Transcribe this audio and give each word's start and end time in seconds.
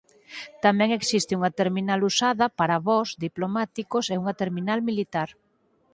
Tamén 0.65 0.89
existe 0.99 1.37
unha 1.39 1.55
terminal 1.59 1.99
usada 2.11 2.45
para 2.59 2.81
voos 2.87 3.09
diplomáticos 3.25 4.05
e 4.13 4.15
unha 4.21 4.37
terminal 4.41 4.79
militar. 4.89 5.29